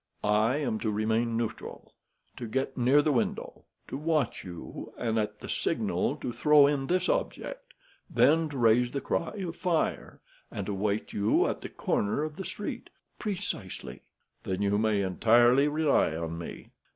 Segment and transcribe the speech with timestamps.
[0.23, 1.93] "I am to remain neutral,
[2.37, 6.87] to get near the window, to watch you, and, at the signal, to throw in
[6.87, 7.75] this object,
[8.09, 10.19] then to raise the cry of fire
[10.49, 14.01] and to wait you at the corner of the street." "Precisely."
[14.41, 16.71] "Then you may entirely rely on me."